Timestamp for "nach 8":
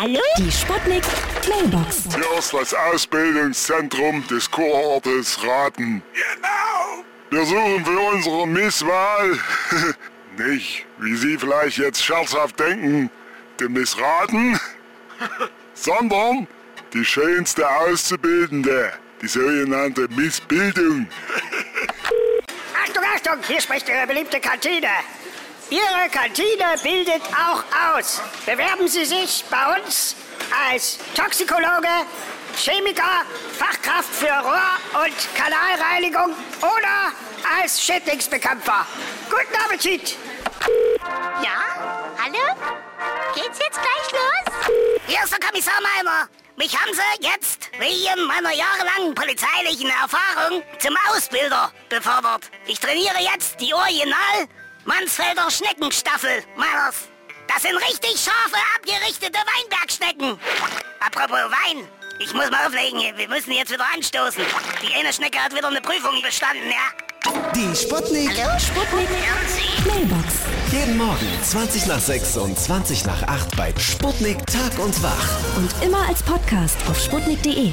73.04-73.56